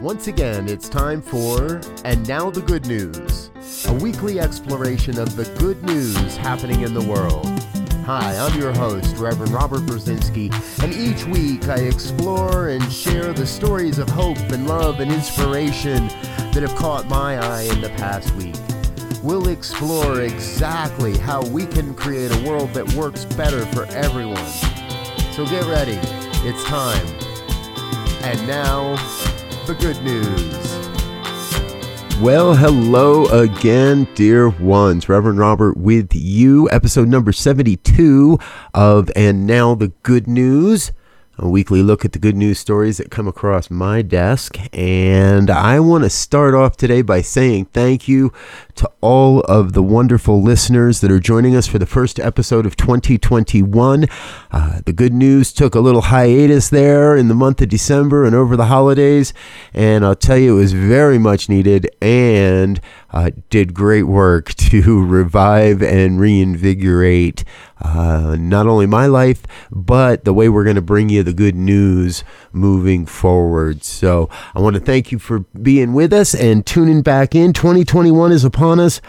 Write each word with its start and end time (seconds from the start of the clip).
Once 0.00 0.28
again, 0.28 0.66
it's 0.66 0.88
time 0.88 1.20
for 1.20 1.78
And 2.06 2.26
Now 2.26 2.48
the 2.48 2.62
Good 2.62 2.86
News, 2.86 3.50
a 3.86 3.92
weekly 3.92 4.40
exploration 4.40 5.18
of 5.18 5.36
the 5.36 5.44
good 5.58 5.82
news 5.82 6.38
happening 6.38 6.80
in 6.80 6.94
the 6.94 7.02
world. 7.02 7.46
Hi, 8.06 8.34
I'm 8.38 8.58
your 8.58 8.72
host, 8.72 9.18
Reverend 9.18 9.52
Robert 9.52 9.80
Brzezinski, 9.82 10.50
and 10.82 10.94
each 10.94 11.26
week 11.26 11.68
I 11.68 11.80
explore 11.80 12.70
and 12.70 12.90
share 12.90 13.34
the 13.34 13.46
stories 13.46 13.98
of 13.98 14.08
hope 14.08 14.38
and 14.38 14.66
love 14.66 15.00
and 15.00 15.12
inspiration 15.12 16.08
that 16.08 16.62
have 16.66 16.74
caught 16.76 17.06
my 17.06 17.36
eye 17.36 17.68
in 17.70 17.82
the 17.82 17.90
past 17.90 18.34
week. 18.36 18.56
We'll 19.22 19.48
explore 19.48 20.22
exactly 20.22 21.18
how 21.18 21.44
we 21.48 21.66
can 21.66 21.94
create 21.94 22.32
a 22.32 22.48
world 22.48 22.72
that 22.72 22.90
works 22.94 23.26
better 23.26 23.66
for 23.66 23.84
everyone. 23.88 24.46
So 25.32 25.44
get 25.44 25.66
ready, 25.66 25.98
it's 26.48 26.64
time. 26.64 27.06
And 28.22 28.46
now, 28.46 28.96
the 29.70 29.76
good 29.76 30.02
news. 30.02 30.70
Well, 32.20 32.56
hello 32.56 33.26
again, 33.26 34.08
dear 34.16 34.48
ones. 34.48 35.08
Reverend 35.08 35.38
Robert 35.38 35.76
with 35.76 36.08
you, 36.12 36.68
episode 36.70 37.06
number 37.06 37.30
72 37.30 38.36
of 38.74 39.12
And 39.14 39.46
Now 39.46 39.76
the 39.76 39.92
Good 40.02 40.26
News 40.26 40.90
a 41.40 41.48
weekly 41.48 41.82
look 41.82 42.04
at 42.04 42.12
the 42.12 42.18
good 42.18 42.36
news 42.36 42.58
stories 42.58 42.98
that 42.98 43.10
come 43.10 43.26
across 43.26 43.70
my 43.70 44.02
desk. 44.02 44.58
And 44.74 45.48
I 45.48 45.80
want 45.80 46.04
to 46.04 46.10
start 46.10 46.54
off 46.54 46.76
today 46.76 47.00
by 47.00 47.22
saying 47.22 47.66
thank 47.66 48.06
you 48.06 48.30
to 48.74 48.90
all 49.00 49.40
of 49.40 49.72
the 49.72 49.82
wonderful 49.82 50.42
listeners 50.42 51.00
that 51.00 51.10
are 51.10 51.18
joining 51.18 51.56
us 51.56 51.66
for 51.66 51.78
the 51.78 51.86
first 51.86 52.20
episode 52.20 52.66
of 52.66 52.76
2021. 52.76 54.06
Uh, 54.50 54.80
the 54.84 54.92
good 54.92 55.14
news 55.14 55.50
took 55.52 55.74
a 55.74 55.80
little 55.80 56.02
hiatus 56.02 56.68
there 56.68 57.16
in 57.16 57.28
the 57.28 57.34
month 57.34 57.62
of 57.62 57.70
December 57.70 58.26
and 58.26 58.34
over 58.34 58.54
the 58.54 58.66
holidays. 58.66 59.32
And 59.72 60.04
I'll 60.04 60.14
tell 60.14 60.36
you, 60.36 60.56
it 60.56 60.60
was 60.60 60.74
very 60.74 61.18
much 61.18 61.48
needed 61.48 61.88
and 62.02 62.80
uh, 63.12 63.30
did 63.48 63.72
great 63.72 64.04
work 64.04 64.52
to 64.54 65.04
revive 65.04 65.82
and 65.82 66.20
reinvigorate 66.20 67.44
uh, 67.80 68.36
not 68.38 68.66
only 68.66 68.86
my 68.86 69.06
life, 69.06 69.42
but 69.70 70.24
the 70.24 70.34
way 70.34 70.48
we're 70.48 70.64
going 70.64 70.76
to 70.76 70.82
bring 70.82 71.08
you 71.08 71.22
the 71.22 71.32
good 71.32 71.54
news 71.54 72.24
moving 72.52 73.06
forward. 73.06 73.82
So 73.84 74.28
I 74.54 74.60
want 74.60 74.74
to 74.74 74.80
thank 74.80 75.12
you 75.12 75.18
for 75.18 75.40
being 75.60 75.94
with 75.94 76.12
us 76.12 76.34
and 76.34 76.64
tuning 76.64 77.02
back 77.02 77.34
in. 77.34 77.52
2021 77.52 78.32
is 78.32 78.44
upon 78.44 78.80
us. 78.80 79.00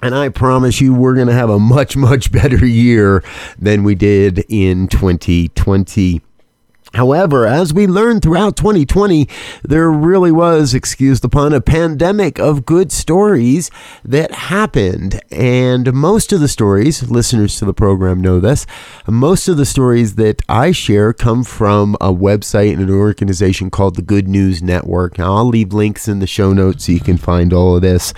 And 0.00 0.14
I 0.14 0.28
promise 0.28 0.80
you, 0.80 0.94
we're 0.94 1.14
going 1.14 1.26
to 1.26 1.32
have 1.32 1.50
a 1.50 1.58
much, 1.58 1.96
much 1.96 2.30
better 2.32 2.64
year 2.64 3.24
than 3.58 3.82
we 3.82 3.94
did 3.94 4.44
in 4.48 4.88
2020. 4.88 6.22
However, 6.98 7.46
as 7.46 7.72
we 7.72 7.86
learned 7.86 8.22
throughout 8.22 8.56
2020, 8.56 9.28
there 9.62 9.88
really 9.88 10.32
was, 10.32 10.74
excuse 10.74 11.20
the 11.20 11.28
pun, 11.28 11.52
a 11.52 11.60
pandemic 11.60 12.40
of 12.40 12.66
good 12.66 12.90
stories 12.90 13.70
that 14.04 14.32
happened. 14.32 15.20
And 15.30 15.92
most 15.92 16.32
of 16.32 16.40
the 16.40 16.48
stories, 16.48 17.08
listeners 17.08 17.56
to 17.60 17.64
the 17.64 17.72
program 17.72 18.20
know 18.20 18.40
this, 18.40 18.66
most 19.06 19.46
of 19.46 19.56
the 19.56 19.64
stories 19.64 20.16
that 20.16 20.42
I 20.48 20.72
share 20.72 21.12
come 21.12 21.44
from 21.44 21.94
a 22.00 22.12
website 22.12 22.72
and 22.72 22.82
an 22.82 22.90
organization 22.90 23.70
called 23.70 23.94
the 23.94 24.02
Good 24.02 24.26
News 24.26 24.60
Network. 24.60 25.18
Now, 25.18 25.36
I'll 25.36 25.46
leave 25.46 25.72
links 25.72 26.08
in 26.08 26.18
the 26.18 26.26
show 26.26 26.52
notes 26.52 26.86
so 26.86 26.92
you 26.92 26.98
can 26.98 27.16
find 27.16 27.52
all 27.52 27.76
of 27.76 27.82
this. 27.82 28.12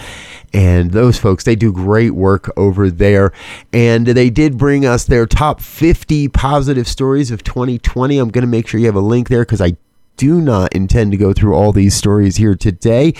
And 0.52 0.90
those 0.90 1.18
folks, 1.18 1.44
they 1.44 1.54
do 1.54 1.72
great 1.72 2.10
work 2.10 2.50
over 2.56 2.90
there. 2.90 3.32
And 3.72 4.06
they 4.06 4.30
did 4.30 4.58
bring 4.58 4.84
us 4.84 5.04
their 5.04 5.26
top 5.26 5.60
50 5.60 6.28
positive 6.28 6.88
stories 6.88 7.30
of 7.30 7.44
2020. 7.44 8.18
I'm 8.18 8.30
going 8.30 8.42
to 8.42 8.48
make 8.48 8.66
sure 8.70 8.80
you 8.80 8.86
have 8.86 8.94
a 8.94 9.00
link 9.00 9.28
there 9.28 9.42
because 9.42 9.60
I 9.60 9.76
do 10.16 10.40
not 10.40 10.74
intend 10.74 11.10
to 11.10 11.16
go 11.16 11.32
through 11.32 11.54
all 11.54 11.72
these 11.72 11.94
stories 11.94 12.36
here 12.36 12.54
today. 12.54 13.14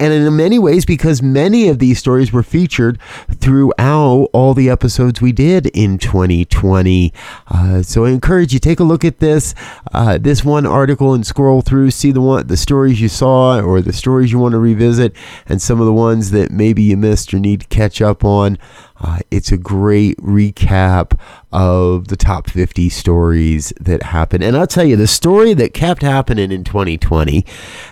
And 0.00 0.14
in 0.14 0.34
many 0.34 0.58
ways, 0.58 0.86
because 0.86 1.20
many 1.20 1.68
of 1.68 1.78
these 1.78 1.98
stories 1.98 2.32
were 2.32 2.42
featured 2.42 2.98
throughout 3.30 4.30
all 4.32 4.54
the 4.54 4.70
episodes 4.70 5.20
we 5.20 5.30
did 5.30 5.66
in 5.66 5.98
2020. 5.98 7.12
Uh, 7.46 7.82
so 7.82 8.06
I 8.06 8.10
encourage 8.10 8.54
you 8.54 8.58
take 8.58 8.80
a 8.80 8.84
look 8.84 9.04
at 9.04 9.18
this 9.18 9.54
uh, 9.92 10.16
this 10.16 10.42
one 10.42 10.64
article 10.64 11.12
and 11.12 11.26
scroll 11.26 11.60
through, 11.60 11.90
see 11.90 12.12
the 12.12 12.22
one 12.22 12.46
the 12.46 12.56
stories 12.56 13.00
you 13.00 13.10
saw 13.10 13.60
or 13.60 13.82
the 13.82 13.92
stories 13.92 14.32
you 14.32 14.38
want 14.38 14.52
to 14.52 14.58
revisit, 14.58 15.14
and 15.46 15.60
some 15.60 15.80
of 15.80 15.86
the 15.86 15.92
ones 15.92 16.30
that 16.30 16.50
maybe 16.50 16.82
you 16.82 16.96
missed 16.96 17.34
or 17.34 17.38
need 17.38 17.60
to 17.60 17.66
catch 17.66 18.00
up 18.00 18.24
on. 18.24 18.56
Uh, 19.02 19.18
it's 19.30 19.50
a 19.50 19.56
great 19.56 20.16
recap 20.18 21.18
of 21.52 22.08
the 22.08 22.16
top 22.16 22.50
50 22.50 22.90
stories 22.90 23.72
that 23.80 24.02
happened. 24.02 24.44
And 24.44 24.56
I'll 24.56 24.66
tell 24.66 24.84
you, 24.84 24.94
the 24.94 25.06
story 25.06 25.54
that 25.54 25.72
kept 25.72 26.02
happening 26.02 26.52
in 26.52 26.64
2020, 26.64 27.44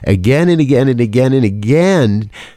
again 0.04 0.48
and 0.48 0.60
again 0.60 0.88
and 0.88 1.00
again 1.00 1.32
and 1.32 1.44
again, 1.44 1.97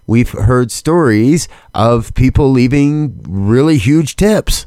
we've 0.07 0.29
heard 0.29 0.71
stories 0.71 1.47
of 1.73 2.13
people 2.13 2.51
leaving 2.51 3.21
really 3.27 3.77
huge 3.77 4.15
tips 4.15 4.65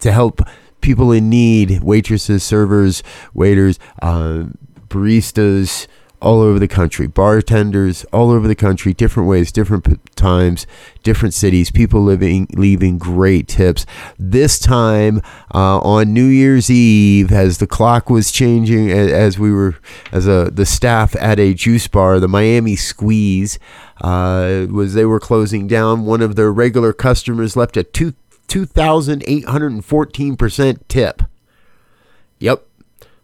to 0.00 0.12
help 0.12 0.40
people 0.80 1.12
in 1.12 1.30
need 1.30 1.82
waitresses, 1.82 2.42
servers, 2.42 3.02
waiters, 3.34 3.78
uh, 4.02 4.44
baristas 4.88 5.86
all 6.22 6.40
over 6.40 6.58
the 6.58 6.68
country, 6.68 7.06
bartenders 7.06 8.04
all 8.12 8.30
over 8.30 8.46
the 8.46 8.54
country, 8.54 8.94
different 8.94 9.28
ways, 9.28 9.50
different 9.50 9.84
p- 9.84 9.96
times, 10.14 10.66
different 11.02 11.34
cities, 11.34 11.70
people 11.70 12.02
living 12.02 12.46
leaving 12.52 12.96
great 12.96 13.48
tips. 13.48 13.84
This 14.18 14.58
time 14.58 15.20
uh, 15.52 15.78
on 15.80 16.14
New 16.14 16.26
Year's 16.26 16.70
Eve, 16.70 17.32
as 17.32 17.58
the 17.58 17.66
clock 17.66 18.08
was 18.08 18.30
changing, 18.30 18.90
as 18.90 19.38
we 19.38 19.52
were 19.52 19.74
as 20.12 20.26
a 20.26 20.50
the 20.52 20.64
staff 20.64 21.16
at 21.16 21.40
a 21.40 21.54
juice 21.54 21.88
bar, 21.88 22.20
the 22.20 22.28
Miami 22.28 22.76
Squeeze 22.76 23.58
uh, 24.00 24.66
was 24.70 24.94
they 24.94 25.04
were 25.04 25.20
closing 25.20 25.66
down. 25.66 26.06
One 26.06 26.22
of 26.22 26.36
their 26.36 26.52
regular 26.52 26.92
customers 26.92 27.56
left 27.56 27.76
a 27.76 27.82
two 27.82 28.14
two 28.46 28.64
thousand 28.64 29.24
eight 29.26 29.46
hundred 29.46 29.72
and 29.72 29.84
fourteen 29.84 30.36
percent 30.36 30.88
tip. 30.88 31.22
Yep, 32.38 32.66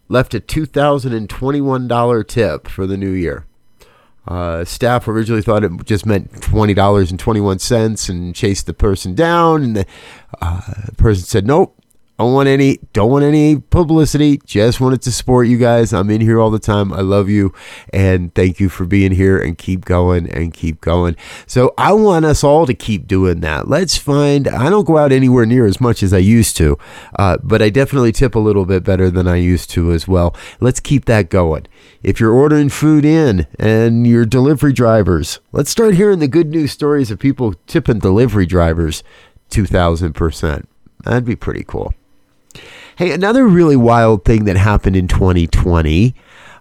left 0.08 0.34
a 0.34 0.40
$2,021 0.40 2.26
tip 2.26 2.68
for 2.68 2.86
the 2.86 2.96
new 2.96 3.12
year. 3.12 3.44
Uh, 4.26 4.62
staff 4.64 5.08
originally 5.08 5.40
thought 5.40 5.64
it 5.64 5.72
just 5.84 6.04
meant 6.04 6.30
$20.21 6.32 8.08
and 8.10 8.34
chased 8.34 8.66
the 8.66 8.74
person 8.74 9.14
down. 9.14 9.62
And 9.62 9.76
the 9.76 9.86
uh, 10.42 10.60
person 10.98 11.24
said, 11.24 11.46
Nope, 11.46 11.77
don't 12.18 12.32
want 12.32 12.48
any 12.48 12.78
don't 12.92 13.10
want 13.10 13.24
any 13.24 13.60
publicity. 13.60 14.40
Just 14.44 14.80
wanted 14.80 15.02
to 15.02 15.12
support 15.12 15.46
you 15.46 15.56
guys. 15.56 15.92
I'm 15.92 16.10
in 16.10 16.20
here 16.20 16.40
all 16.40 16.50
the 16.50 16.58
time. 16.58 16.92
I 16.92 17.00
love 17.00 17.28
you. 17.28 17.54
And 17.92 18.34
thank 18.34 18.58
you 18.58 18.68
for 18.68 18.84
being 18.84 19.12
here 19.12 19.38
and 19.38 19.56
keep 19.56 19.84
going 19.84 20.28
and 20.28 20.52
keep 20.52 20.80
going. 20.80 21.14
So 21.46 21.74
i 21.78 21.92
want 21.92 22.24
us 22.24 22.42
all 22.42 22.66
to 22.66 22.74
keep 22.74 23.06
doing 23.06 23.40
that. 23.40 23.68
Let's 23.68 23.96
find 23.96 24.48
i 24.48 24.68
don't 24.68 24.84
go 24.84 24.98
out 24.98 25.12
anywhere 25.12 25.46
near 25.46 25.64
as 25.64 25.80
much 25.80 26.02
as 26.02 26.12
i 26.12 26.18
used 26.18 26.56
to 26.56 26.76
uh, 27.16 27.38
but 27.42 27.62
i 27.62 27.70
definitely 27.70 28.10
tip 28.10 28.34
a 28.34 28.40
little 28.40 28.64
bit 28.64 28.82
better 28.82 29.10
than 29.10 29.28
i 29.28 29.36
used 29.36 29.70
to 29.70 29.92
as 29.92 30.08
well. 30.08 30.34
Let's 30.60 30.80
keep 30.80 31.04
that 31.04 31.30
going. 31.30 31.66
If 32.02 32.18
you're 32.18 32.32
ordering 32.32 32.68
food 32.68 33.04
in 33.04 33.46
and 33.60 34.06
your 34.06 34.26
delivery 34.26 34.72
drivers 34.72 35.38
let's 35.52 35.70
start 35.70 35.94
hearing 35.94 36.18
the 36.18 36.26
good 36.26 36.48
news 36.48 36.72
stories 36.72 37.12
of 37.12 37.20
people 37.20 37.54
tipping 37.68 38.00
delivery 38.00 38.46
drivers 38.46 39.04
2000% 39.50 40.66
that'd 41.04 41.24
be 41.24 41.36
pretty 41.36 41.64
cool 41.64 41.94
Hey, 42.98 43.12
another 43.12 43.46
really 43.46 43.76
wild 43.76 44.24
thing 44.24 44.44
that 44.46 44.56
happened 44.56 44.96
in 44.96 45.06
2020. 45.06 46.16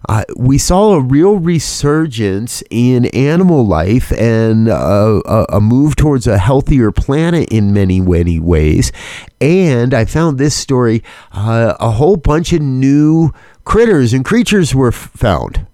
Uh, 0.08 0.24
we 0.36 0.60
saw 0.60 0.94
a 0.94 1.02
real 1.02 1.38
resurgence 1.38 2.62
in 2.70 3.06
animal 3.06 3.66
life 3.66 4.12
and 4.12 4.70
uh, 4.70 5.24
a, 5.26 5.46
a, 5.54 5.60
move 5.60 5.96
towards 5.96 6.28
a 6.28 6.38
healthier 6.38 6.92
planet 6.92 7.50
in 7.50 7.74
many, 7.74 8.00
many 8.02 8.40
ways. 8.40 8.92
And 9.42 9.96
I 9.96 10.06
found 10.06 10.38
this 10.38 10.56
story 10.56 11.02
uh, 11.32 11.74
a 11.80 11.90
whole 11.90 12.18
bunch 12.18 12.54
of 12.54 12.62
new 12.62 13.34
critters 13.66 14.14
and 14.14 14.24
creatures 14.24 14.76
were 14.76 14.92
found. 14.92 15.66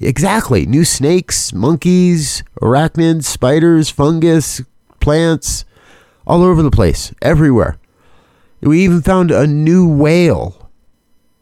Exactly. 0.00 0.66
New 0.66 0.84
snakes, 0.84 1.52
monkeys, 1.52 2.42
arachnids, 2.60 3.22
spiders, 3.22 3.88
fungus, 3.88 4.62
plants, 4.98 5.64
all 6.26 6.42
over 6.42 6.60
the 6.60 6.72
place, 6.72 7.14
everywhere. 7.22 7.79
We 8.60 8.84
even 8.84 9.02
found 9.02 9.30
a 9.30 9.46
new 9.46 9.88
whale 9.88 10.70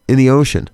in 0.07 0.17
the 0.17 0.29
ocean. 0.29 0.69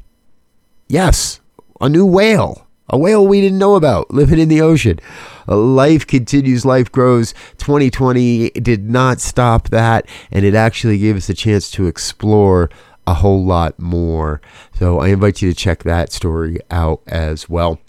Yes, 0.87 1.39
a 1.81 1.89
new 1.89 2.05
whale. 2.05 2.67
A 2.87 2.97
whale 2.97 3.25
we 3.25 3.41
didn't 3.41 3.57
know 3.57 3.75
about 3.75 4.11
living 4.11 4.37
in 4.37 4.47
the 4.47 4.61
ocean. 4.61 4.99
Life 5.47 6.05
continues, 6.05 6.65
life 6.65 6.91
grows. 6.91 7.33
2020 7.57 8.51
did 8.51 8.89
not 8.89 9.19
stop 9.19 9.69
that, 9.69 10.07
and 10.31 10.45
it 10.45 10.53
actually 10.53 10.99
gave 10.99 11.15
us 11.15 11.27
a 11.27 11.33
chance 11.33 11.71
to 11.71 11.87
explore 11.87 12.69
a 13.07 13.15
whole 13.15 13.43
lot 13.43 13.79
more. 13.79 14.39
So 14.77 14.99
I 14.99 15.09
invite 15.09 15.41
you 15.41 15.51
to 15.51 15.55
check 15.57 15.83
that 15.83 16.11
story 16.11 16.59
out 16.69 17.01
as 17.07 17.49
well. 17.49 17.79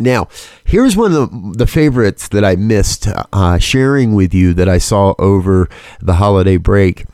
Now, 0.00 0.28
here's 0.64 0.96
one 0.96 1.12
of 1.14 1.30
the, 1.30 1.58
the 1.58 1.66
favorites 1.66 2.28
that 2.28 2.44
I 2.44 2.56
missed 2.56 3.06
uh, 3.32 3.58
sharing 3.58 4.14
with 4.14 4.34
you 4.34 4.52
that 4.54 4.68
I 4.68 4.78
saw 4.78 5.14
over 5.18 5.68
the 6.00 6.14
holiday 6.14 6.56
break. 6.56 7.04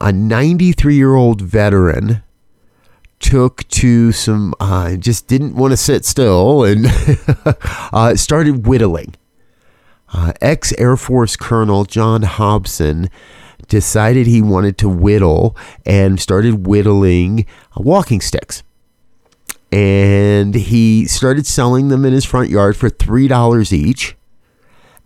A 0.00 0.12
93 0.12 0.94
year 0.94 1.14
old 1.14 1.42
veteran 1.42 2.22
took 3.18 3.66
to 3.68 4.12
some, 4.12 4.54
uh, 4.60 4.96
just 4.96 5.26
didn't 5.26 5.54
want 5.54 5.72
to 5.72 5.76
sit 5.76 6.04
still 6.04 6.64
and 6.64 6.86
uh, 7.92 8.14
started 8.14 8.66
whittling. 8.66 9.14
Uh, 10.12 10.32
Ex 10.40 10.72
Air 10.78 10.96
Force 10.96 11.36
Colonel 11.36 11.84
John 11.84 12.22
Hobson 12.22 13.10
decided 13.68 14.26
he 14.26 14.40
wanted 14.40 14.78
to 14.78 14.88
whittle 14.88 15.56
and 15.84 16.20
started 16.20 16.66
whittling 16.66 17.46
walking 17.76 18.20
sticks. 18.20 18.62
And 19.72 20.54
he 20.54 21.06
started 21.06 21.46
selling 21.46 21.88
them 21.88 22.04
in 22.04 22.12
his 22.12 22.24
front 22.24 22.48
yard 22.48 22.76
for 22.76 22.88
$3 22.88 23.72
each 23.72 24.16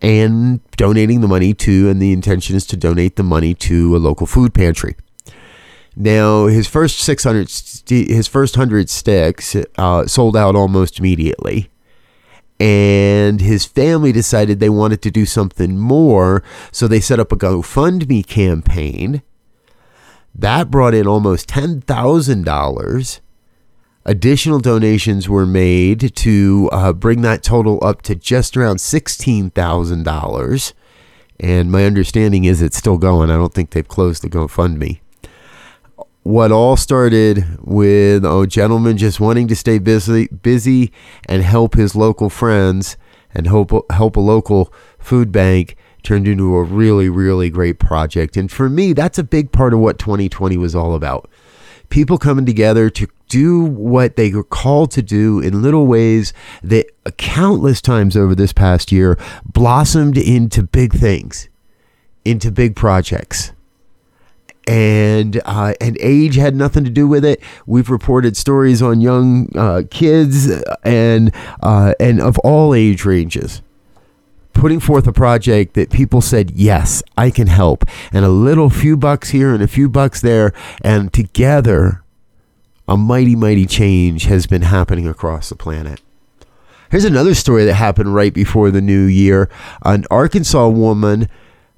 and 0.02 0.60
donating 0.76 1.20
the 1.20 1.28
money 1.28 1.54
to, 1.54 1.88
and 1.88 2.00
the 2.00 2.12
intention 2.12 2.56
is 2.56 2.66
to 2.66 2.76
donate 2.76 3.16
the 3.16 3.22
money 3.22 3.54
to 3.54 3.96
a 3.96 3.98
local 3.98 4.26
food 4.26 4.54
pantry. 4.54 4.96
Now, 5.96 6.46
his 6.46 6.66
first 6.66 7.00
600, 7.00 7.50
his 7.88 8.28
first 8.28 8.56
100 8.56 8.88
sticks 8.88 9.56
uh, 9.76 10.06
sold 10.06 10.36
out 10.36 10.56
almost 10.56 10.98
immediately. 10.98 11.70
And 12.58 13.40
his 13.40 13.64
family 13.64 14.12
decided 14.12 14.60
they 14.60 14.68
wanted 14.68 15.02
to 15.02 15.10
do 15.10 15.24
something 15.24 15.78
more. 15.78 16.42
So 16.72 16.86
they 16.86 17.00
set 17.00 17.18
up 17.18 17.32
a 17.32 17.36
GoFundMe 17.36 18.26
campaign. 18.26 19.22
That 20.34 20.70
brought 20.70 20.94
in 20.94 21.06
almost 21.06 21.48
$10,000. 21.48 23.20
Additional 24.04 24.60
donations 24.60 25.28
were 25.28 25.46
made 25.46 26.14
to 26.16 26.68
uh, 26.72 26.92
bring 26.92 27.20
that 27.22 27.42
total 27.42 27.78
up 27.82 28.02
to 28.02 28.14
just 28.14 28.56
around 28.56 28.76
$16,000. 28.76 30.72
And 31.38 31.70
my 31.72 31.84
understanding 31.84 32.44
is 32.44 32.62
it's 32.62 32.76
still 32.76 32.98
going. 32.98 33.30
I 33.30 33.36
don't 33.36 33.52
think 33.54 33.70
they've 33.70 33.86
closed 33.86 34.22
the 34.22 34.28
GoFundMe 34.28 35.00
what 36.22 36.52
all 36.52 36.76
started 36.76 37.58
with 37.60 38.24
a 38.24 38.46
gentleman 38.46 38.96
just 38.96 39.20
wanting 39.20 39.48
to 39.48 39.56
stay 39.56 39.78
busy, 39.78 40.28
busy 40.28 40.92
and 41.26 41.42
help 41.42 41.74
his 41.74 41.96
local 41.96 42.28
friends 42.28 42.96
and 43.34 43.46
help 43.46 43.72
help 43.90 44.16
a 44.16 44.20
local 44.20 44.72
food 44.98 45.32
bank 45.32 45.76
turned 46.02 46.26
into 46.26 46.56
a 46.56 46.62
really 46.62 47.08
really 47.08 47.48
great 47.48 47.78
project. 47.78 48.36
And 48.36 48.50
for 48.50 48.68
me, 48.68 48.92
that's 48.92 49.18
a 49.18 49.24
big 49.24 49.52
part 49.52 49.72
of 49.72 49.80
what 49.80 49.98
2020 49.98 50.56
was 50.56 50.74
all 50.74 50.94
about. 50.94 51.28
People 51.88 52.18
coming 52.18 52.46
together 52.46 52.90
to 52.90 53.08
do 53.30 53.64
what 53.64 54.16
they 54.16 54.30
were 54.32 54.44
called 54.44 54.90
to 54.90 55.02
do 55.02 55.40
in 55.40 55.62
little 55.62 55.86
ways 55.86 56.34
that 56.62 56.86
countless 57.16 57.80
times 57.80 58.16
over 58.16 58.34
this 58.34 58.52
past 58.52 58.92
year 58.92 59.16
blossomed 59.46 60.18
into 60.18 60.62
big 60.62 60.92
things, 60.92 61.48
into 62.24 62.50
big 62.50 62.76
projects 62.76 63.52
and 64.66 65.40
uh, 65.46 65.72
and 65.80 65.96
age 66.00 66.36
had 66.36 66.54
nothing 66.54 66.84
to 66.84 66.90
do 66.90 67.08
with 67.08 67.24
it. 67.24 67.42
We've 67.66 67.88
reported 67.88 68.36
stories 68.36 68.82
on 68.82 69.00
young 69.00 69.48
uh, 69.56 69.82
kids 69.90 70.48
and 70.82 71.32
uh, 71.62 71.94
and 71.98 72.20
of 72.20 72.38
all 72.40 72.74
age 72.74 73.04
ranges 73.04 73.62
putting 74.52 74.80
forth 74.80 75.06
a 75.06 75.12
project 75.12 75.74
that 75.74 75.90
people 75.90 76.20
said 76.20 76.50
yes 76.50 77.02
I 77.16 77.30
can 77.30 77.46
help 77.46 77.84
and 78.12 78.24
a 78.24 78.28
little 78.28 78.68
few 78.68 78.96
bucks 78.96 79.30
here 79.30 79.54
and 79.54 79.62
a 79.62 79.68
few 79.68 79.88
bucks 79.88 80.20
there 80.20 80.52
and 80.82 81.12
together 81.12 82.02
a 82.90 82.96
mighty 82.96 83.36
mighty 83.36 83.66
change 83.66 84.24
has 84.24 84.48
been 84.48 84.62
happening 84.62 85.06
across 85.06 85.48
the 85.48 85.54
planet. 85.54 86.00
Here's 86.90 87.04
another 87.04 87.36
story 87.36 87.64
that 87.64 87.74
happened 87.74 88.16
right 88.16 88.34
before 88.34 88.72
the 88.72 88.80
new 88.80 89.04
year. 89.04 89.48
An 89.84 90.06
Arkansas 90.10 90.68
woman 90.68 91.28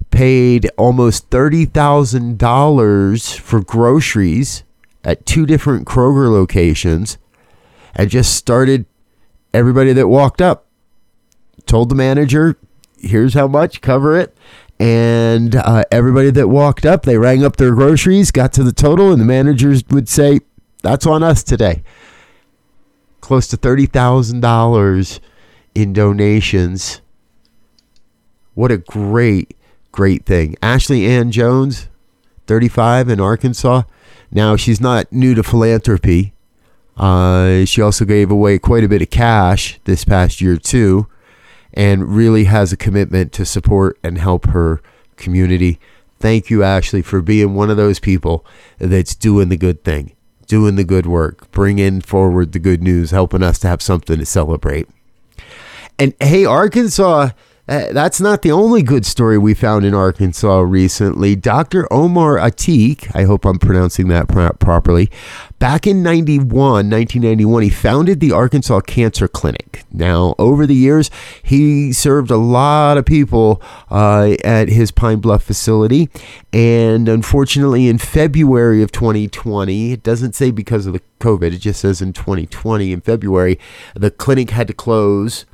paid 0.09 0.71
almost 0.75 1.29
$30,000 1.29 3.39
for 3.39 3.61
groceries 3.61 4.63
at 5.03 5.27
two 5.27 5.45
different 5.45 5.85
Kroger 5.85 6.31
locations 6.31 7.19
and 7.93 8.09
just 8.09 8.33
started 8.33 8.87
everybody 9.53 9.93
that 9.93 10.07
walked 10.07 10.41
up 10.41 10.65
told 11.67 11.89
the 11.89 11.95
manager 11.95 12.57
here's 12.97 13.35
how 13.35 13.47
much 13.47 13.81
cover 13.81 14.17
it 14.17 14.35
and 14.79 15.55
uh, 15.55 15.83
everybody 15.91 16.31
that 16.31 16.47
walked 16.47 16.85
up 16.85 17.03
they 17.03 17.17
rang 17.17 17.43
up 17.43 17.57
their 17.57 17.75
groceries 17.75 18.31
got 18.31 18.51
to 18.51 18.63
the 18.63 18.71
total 18.71 19.11
and 19.11 19.21
the 19.21 19.25
managers 19.25 19.83
would 19.89 20.09
say 20.09 20.39
that's 20.83 21.07
on 21.07 21.23
us 21.23 21.43
today 21.43 21.81
close 23.21 23.47
to 23.47 23.57
$30000 23.57 25.19
in 25.73 25.93
donations 25.93 27.01
what 28.53 28.71
a 28.71 28.77
great 28.77 29.55
great 29.93 30.25
thing. 30.25 30.55
Ashley 30.61 31.05
Ann 31.05 31.31
Jones, 31.31 31.87
35 32.47 33.09
in 33.09 33.21
Arkansas. 33.21 33.83
Now, 34.31 34.57
she's 34.57 34.81
not 34.81 35.11
new 35.13 35.33
to 35.35 35.43
philanthropy. 35.43 36.33
Uh, 36.97 37.63
she 37.65 37.81
also 37.81 38.03
gave 38.03 38.29
away 38.29 38.59
quite 38.59 38.83
a 38.83 38.89
bit 38.89 39.01
of 39.01 39.09
cash 39.09 39.79
this 39.85 40.03
past 40.03 40.41
year, 40.41 40.57
too, 40.57 41.07
and 41.73 42.15
really 42.15 42.45
has 42.45 42.73
a 42.73 42.77
commitment 42.77 43.31
to 43.33 43.45
support 43.45 43.97
and 44.03 44.17
help 44.17 44.47
her 44.47 44.81
community. 45.15 45.79
Thank 46.19 46.49
you, 46.49 46.63
Ashley, 46.63 47.01
for 47.01 47.21
being 47.21 47.53
one 47.53 47.69
of 47.69 47.77
those 47.77 47.99
people 47.99 48.45
that's 48.79 49.15
doing 49.15 49.49
the 49.49 49.57
good 49.57 49.83
thing, 49.83 50.12
doing 50.47 50.75
the 50.75 50.83
good 50.83 51.05
work, 51.05 51.49
bringing 51.51 52.01
forward 52.01 52.51
the 52.51 52.59
good 52.59 52.83
news, 52.83 53.11
helping 53.11 53.43
us 53.43 53.59
to 53.59 53.67
have 53.67 53.81
something 53.81 54.19
to 54.19 54.25
celebrate. 54.25 54.87
And 55.99 56.13
hey, 56.19 56.45
Arkansas 56.45 57.29
uh, 57.65 57.93
that's 57.93 58.19
not 58.19 58.41
the 58.41 58.51
only 58.51 58.83
good 58.83 59.05
story 59.05 59.37
we 59.37 59.53
found 59.53 59.85
in 59.85 59.93
Arkansas 59.93 60.59
recently. 60.59 61.33
Dr. 61.33 61.91
Omar 61.93 62.35
Atiq, 62.37 63.15
I 63.15 63.23
hope 63.23 63.45
I'm 63.45 63.57
pronouncing 63.57 64.09
that 64.09 64.27
properly, 64.27 65.09
back 65.63 65.87
in 65.87 66.03
91, 66.03 66.49
1991, 66.49 67.63
he 67.63 67.69
founded 67.69 68.19
the 68.19 68.33
Arkansas 68.33 68.81
Cancer 68.81 69.29
Clinic. 69.29 69.85
Now, 69.93 70.35
over 70.37 70.67
the 70.67 70.75
years, 70.75 71.09
he 71.41 71.93
served 71.93 72.29
a 72.29 72.35
lot 72.35 72.97
of 72.97 73.05
people 73.05 73.61
uh, 73.89 74.35
at 74.43 74.67
his 74.67 74.91
Pine 74.91 75.19
Bluff 75.19 75.41
facility. 75.41 76.09
And 76.51 77.07
unfortunately, 77.07 77.87
in 77.87 77.97
February 77.97 78.83
of 78.83 78.91
2020, 78.91 79.93
it 79.93 80.03
doesn't 80.03 80.35
say 80.35 80.51
because 80.51 80.85
of 80.85 80.91
the 80.91 81.01
COVID, 81.21 81.53
it 81.53 81.59
just 81.59 81.79
says 81.79 82.01
in 82.01 82.11
2020, 82.11 82.91
in 82.91 82.99
February, 82.99 83.57
the 83.95 84.11
clinic 84.11 84.49
had 84.49 84.67
to 84.67 84.73
close 84.73 85.45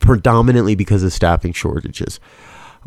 predominantly 0.00 0.74
because 0.74 1.04
of 1.04 1.12
staffing 1.12 1.52
shortages. 1.52 2.18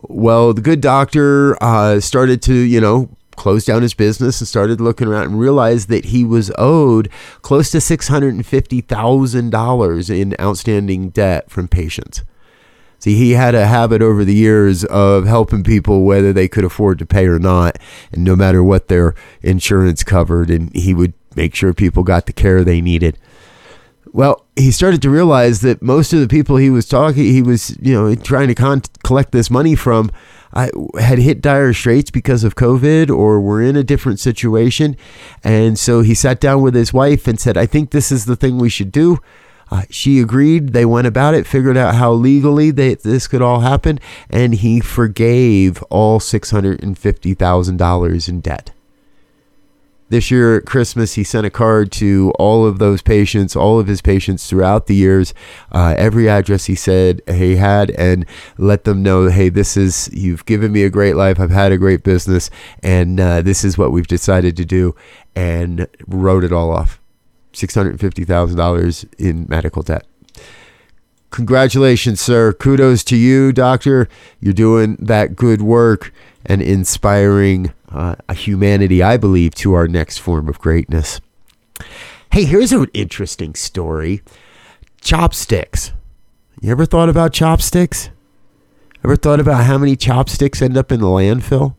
Well, 0.02 0.54
the 0.54 0.62
good 0.62 0.82
doctor 0.82 1.56
uh, 1.64 2.02
started 2.02 2.42
to, 2.42 2.54
you 2.54 2.82
know, 2.82 3.10
close 3.40 3.64
down 3.64 3.82
his 3.82 3.94
business 3.94 4.42
and 4.42 4.48
started 4.48 4.82
looking 4.82 5.08
around 5.08 5.24
and 5.24 5.40
realized 5.40 5.88
that 5.88 6.04
he 6.06 6.26
was 6.26 6.52
owed 6.58 7.10
close 7.42 7.72
to 7.72 7.78
$650,000 7.78 10.10
in 10.10 10.36
outstanding 10.42 11.10
debt 11.10 11.50
from 11.50 11.70
patients. 11.70 12.24
See, 13.00 13.16
he 13.16 13.32
had 13.32 13.56
a 13.56 13.66
habit 13.66 14.02
over 14.02 14.26
the 14.26 14.36
years 14.36 14.84
of 14.84 15.26
helping 15.26 15.64
people 15.64 16.04
whether 16.04 16.34
they 16.34 16.50
could 16.50 16.66
afford 16.66 17.00
to 17.00 17.06
pay 17.06 17.28
or 17.28 17.40
not, 17.40 17.78
and 18.12 18.26
no 18.26 18.36
matter 18.36 18.62
what 18.62 18.90
their 18.90 19.16
insurance 19.42 20.04
covered, 20.04 20.50
and 20.50 20.76
he 20.76 20.94
would 20.94 21.14
make 21.34 21.56
sure 21.56 21.74
people 21.74 22.04
got 22.04 22.26
the 22.26 22.34
care 22.34 22.66
they 22.66 22.82
needed. 22.82 23.18
Well, 24.12 24.46
he 24.60 24.72
started 24.72 25.02
to 25.02 25.10
realize 25.10 25.62
that 25.62 25.82
most 25.82 26.14
of 26.14 26.20
the 26.20 26.28
people 26.28 26.58
he 26.58 26.70
was 26.70 26.88
talking, 26.88 27.24
he 27.24 27.42
was, 27.42 27.76
you 27.82 27.94
know, 27.94 28.14
trying 28.16 28.50
to 28.50 28.56
con- 28.56 28.82
collect 29.04 29.32
this 29.32 29.50
money 29.50 29.76
from, 29.76 30.12
I 30.54 30.70
had 31.00 31.20
hit 31.20 31.42
dire 31.42 31.74
straits 31.74 32.12
because 32.12 32.44
of 32.44 32.56
COVID 32.56 33.10
or 33.10 33.40
were 33.40 33.62
in 33.62 33.76
a 33.76 33.84
different 33.84 34.20
situation. 34.20 34.96
And 35.44 35.78
so 35.78 36.02
he 36.02 36.14
sat 36.14 36.40
down 36.40 36.62
with 36.62 36.76
his 36.76 36.94
wife 36.94 37.28
and 37.28 37.40
said, 37.40 37.58
I 37.58 37.66
think 37.66 37.92
this 37.92 38.12
is 38.12 38.26
the 38.26 38.36
thing 38.36 38.58
we 38.58 38.70
should 38.70 38.92
do. 38.92 39.20
Uh, 39.72 39.84
she 39.90 40.20
agreed. 40.20 40.70
They 40.70 40.86
went 40.86 41.08
about 41.08 41.36
it, 41.36 41.46
figured 41.46 41.78
out 41.78 41.94
how 41.96 42.12
legally 42.12 42.72
they, 42.72 42.96
this 42.96 43.28
could 43.28 43.44
all 43.44 43.60
happen, 43.60 44.00
and 44.30 44.56
he 44.56 44.80
forgave 44.80 45.84
all 45.84 46.20
$650,000 46.20 48.30
in 48.30 48.42
debt. 48.42 48.72
This 50.10 50.32
year 50.32 50.58
at 50.58 50.66
Christmas, 50.66 51.14
he 51.14 51.24
sent 51.24 51.46
a 51.46 51.52
card 51.52 51.92
to 51.94 52.34
all 52.40 52.66
of 52.66 52.80
those 52.80 53.04
patients, 53.04 53.56
all 53.56 53.80
of 53.80 53.86
his 53.86 54.02
patients 54.02 54.50
throughout 54.50 54.88
the 54.88 54.96
years, 54.96 55.36
uh, 55.72 55.94
every 56.00 56.28
address 56.28 56.66
he 56.66 56.74
said 56.74 57.22
he 57.28 57.58
had, 57.58 57.92
and 57.92 58.26
let 58.58 58.86
them 58.86 59.04
know, 59.04 59.28
hey, 59.28 59.50
this 59.50 59.78
is, 59.78 60.10
you've 60.12 60.46
given 60.46 60.72
me 60.72 60.82
a 60.82 60.90
great 60.90 61.16
life. 61.16 61.40
I've 61.40 61.52
had 61.52 61.72
a 61.72 61.78
great 61.78 62.04
business, 62.04 62.50
and 62.82 63.20
uh, 63.20 63.44
this 63.44 63.64
is 63.64 63.78
what 63.78 63.92
we've 63.92 64.08
decided 64.08 64.58
to 64.58 64.66
do, 64.66 64.96
and 65.36 65.88
wrote 66.08 66.44
it 66.44 66.52
all 66.52 66.72
off 66.72 67.00
$650,000 67.54 69.14
in 69.20 69.46
medical 69.48 69.84
debt. 69.84 70.08
Congratulations, 71.30 72.20
sir. 72.20 72.54
Kudos 72.54 73.04
to 73.04 73.16
you, 73.16 73.52
doctor. 73.52 74.10
You're 74.40 74.54
doing 74.54 74.96
that 75.00 75.36
good 75.36 75.62
work 75.62 76.12
and 76.46 76.62
inspiring 76.64 77.74
uh, 77.92 78.16
a 78.28 78.34
humanity, 78.34 79.02
I 79.02 79.18
believe, 79.18 79.56
to 79.56 79.74
our 79.74 79.88
next 79.88 80.18
form 80.20 80.48
of 80.48 80.60
greatness. 80.60 81.22
Hey, 82.32 82.46
here's 82.46 82.72
an 82.72 82.88
interesting 82.94 83.56
story 83.56 84.22
chopsticks. 85.02 85.92
You 86.62 86.72
ever 86.72 86.86
thought 86.86 87.10
about 87.10 87.34
chopsticks? 87.34 88.10
Ever 89.04 89.16
thought 89.16 89.40
about 89.40 89.64
how 89.64 89.78
many 89.78 89.96
chopsticks 89.96 90.62
end 90.62 90.78
up 90.78 90.92
in 90.92 91.00
the 91.00 91.08
landfill? 91.08 91.76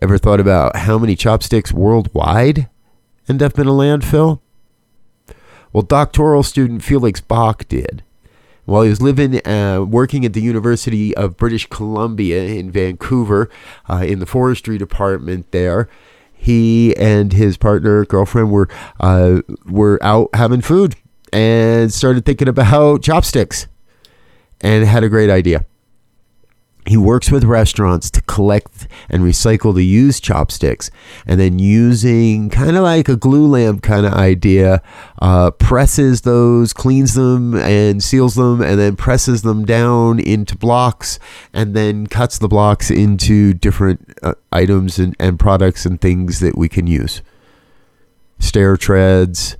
Ever 0.00 0.18
thought 0.18 0.40
about 0.40 0.76
how 0.76 0.98
many 0.98 1.14
chopsticks 1.14 1.72
worldwide 1.72 2.68
end 3.28 3.42
up 3.42 3.58
in 3.58 3.66
a 3.66 3.72
landfill? 3.72 4.40
Well, 5.72 5.82
doctoral 5.82 6.42
student 6.42 6.82
Felix 6.82 7.20
Böck 7.20 7.68
did. 7.68 8.02
While 8.70 8.82
he 8.82 8.88
was 8.88 9.02
living, 9.02 9.44
uh, 9.44 9.82
working 9.82 10.24
at 10.24 10.32
the 10.32 10.40
University 10.40 11.12
of 11.16 11.36
British 11.36 11.66
Columbia 11.66 12.44
in 12.44 12.70
Vancouver, 12.70 13.50
uh, 13.88 14.04
in 14.06 14.20
the 14.20 14.26
forestry 14.26 14.78
department 14.78 15.50
there, 15.50 15.88
he 16.32 16.96
and 16.96 17.32
his 17.32 17.56
partner, 17.56 18.04
girlfriend, 18.04 18.52
were 18.52 18.68
uh, 19.00 19.40
were 19.66 19.98
out 20.02 20.28
having 20.34 20.60
food 20.60 20.94
and 21.32 21.92
started 21.92 22.24
thinking 22.24 22.46
about 22.46 23.02
chopsticks, 23.02 23.66
and 24.60 24.84
had 24.84 25.02
a 25.02 25.08
great 25.08 25.30
idea. 25.30 25.66
He 26.86 26.96
works 26.96 27.30
with 27.30 27.44
restaurants 27.44 28.10
to 28.10 28.22
collect 28.22 28.88
and 29.08 29.22
recycle 29.22 29.74
the 29.74 29.84
used 29.84 30.24
chopsticks, 30.24 30.90
and 31.26 31.38
then 31.38 31.58
using 31.58 32.48
kind 32.48 32.76
of 32.76 32.82
like 32.82 33.08
a 33.08 33.16
glulam 33.16 33.82
kind 33.82 34.06
of 34.06 34.14
idea, 34.14 34.82
uh, 35.20 35.50
presses 35.52 36.22
those, 36.22 36.72
cleans 36.72 37.14
them, 37.14 37.54
and 37.54 38.02
seals 38.02 38.34
them, 38.34 38.62
and 38.62 38.80
then 38.80 38.96
presses 38.96 39.42
them 39.42 39.64
down 39.64 40.20
into 40.20 40.56
blocks, 40.56 41.18
and 41.52 41.74
then 41.74 42.06
cuts 42.06 42.38
the 42.38 42.48
blocks 42.48 42.90
into 42.90 43.52
different 43.52 44.14
uh, 44.22 44.34
items 44.50 44.98
and, 44.98 45.14
and 45.20 45.38
products 45.38 45.84
and 45.84 46.00
things 46.00 46.40
that 46.40 46.56
we 46.56 46.68
can 46.68 46.86
use. 46.86 47.20
Stair 48.38 48.78
treads, 48.78 49.58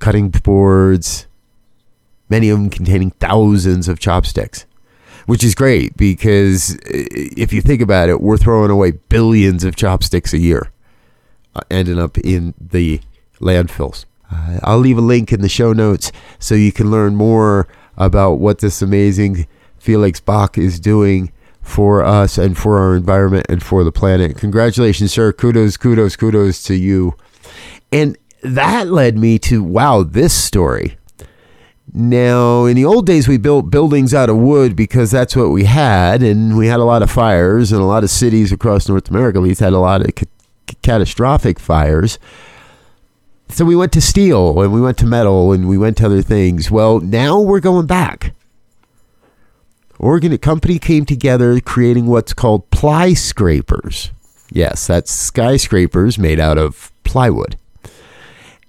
cutting 0.00 0.30
boards, 0.30 1.28
many 2.28 2.48
of 2.48 2.58
them 2.58 2.70
containing 2.70 3.12
thousands 3.12 3.86
of 3.86 4.00
chopsticks 4.00 4.66
which 5.26 5.44
is 5.44 5.54
great 5.54 5.96
because 5.96 6.76
if 6.84 7.52
you 7.52 7.60
think 7.60 7.80
about 7.80 8.08
it, 8.08 8.20
we're 8.20 8.36
throwing 8.36 8.70
away 8.70 8.92
billions 8.92 9.64
of 9.64 9.76
chopsticks 9.76 10.32
a 10.32 10.38
year, 10.38 10.70
uh, 11.54 11.60
ending 11.70 11.98
up 11.98 12.18
in 12.18 12.54
the 12.60 13.00
landfills. 13.40 14.04
Uh, 14.30 14.58
I'll 14.62 14.78
leave 14.78 14.98
a 14.98 15.02
link 15.02 15.32
in 15.32 15.40
the 15.40 15.48
show 15.48 15.72
notes 15.72 16.12
so 16.38 16.54
you 16.54 16.72
can 16.72 16.90
learn 16.90 17.14
more 17.14 17.68
about 17.96 18.34
what 18.34 18.58
this 18.58 18.82
amazing 18.82 19.46
Felix 19.78 20.20
Böck 20.20 20.58
is 20.58 20.80
doing 20.80 21.30
for 21.62 22.04
us 22.04 22.36
and 22.38 22.56
for 22.56 22.78
our 22.78 22.94
environment 22.94 23.46
and 23.48 23.62
for 23.62 23.84
the 23.84 23.92
planet. 23.92 24.36
Congratulations, 24.36 25.12
sir. 25.12 25.32
Kudos, 25.32 25.76
kudos, 25.76 26.16
kudos 26.16 26.62
to 26.64 26.74
you. 26.74 27.14
And 27.90 28.18
that 28.42 28.88
led 28.88 29.16
me 29.16 29.38
to 29.40 29.62
wow, 29.62 30.02
this 30.02 30.34
story. 30.34 30.98
Now, 31.92 32.64
in 32.64 32.76
the 32.76 32.84
old 32.84 33.06
days, 33.06 33.28
we 33.28 33.36
built 33.36 33.70
buildings 33.70 34.14
out 34.14 34.30
of 34.30 34.36
wood 34.36 34.74
because 34.74 35.10
that's 35.10 35.36
what 35.36 35.50
we 35.50 35.64
had, 35.64 36.22
and 36.22 36.56
we 36.56 36.66
had 36.66 36.80
a 36.80 36.84
lot 36.84 37.02
of 37.02 37.10
fires, 37.10 37.72
and 37.72 37.80
a 37.80 37.84
lot 37.84 38.02
of 38.02 38.10
cities 38.10 38.52
across 38.52 38.88
North 38.88 39.10
America 39.10 39.38
at 39.38 39.44
least 39.44 39.60
had 39.60 39.74
a 39.74 39.78
lot 39.78 40.00
of 40.00 40.14
ca- 40.14 40.26
catastrophic 40.82 41.60
fires. 41.60 42.18
So 43.50 43.64
we 43.64 43.76
went 43.76 43.92
to 43.92 44.00
steel, 44.00 44.60
and 44.62 44.72
we 44.72 44.80
went 44.80 44.98
to 44.98 45.06
metal, 45.06 45.52
and 45.52 45.68
we 45.68 45.76
went 45.76 45.98
to 45.98 46.06
other 46.06 46.22
things. 46.22 46.70
Well, 46.70 47.00
now 47.00 47.40
we're 47.40 47.60
going 47.60 47.86
back. 47.86 48.34
Oregon 49.98 50.36
company 50.38 50.78
came 50.78 51.04
together 51.04 51.60
creating 51.60 52.06
what's 52.06 52.32
called 52.32 52.68
ply 52.70 53.14
scrapers. 53.14 54.10
Yes, 54.50 54.86
that's 54.86 55.12
skyscrapers 55.12 56.18
made 56.18 56.40
out 56.40 56.58
of 56.58 56.92
plywood 57.04 57.56